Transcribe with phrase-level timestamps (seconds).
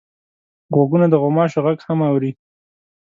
[0.75, 2.31] غوږونه د غوماشو غږ هم اوري